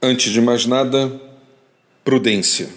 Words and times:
Antes 0.00 0.30
de 0.30 0.40
mais 0.40 0.64
nada, 0.64 1.10
prudência. 2.04 2.68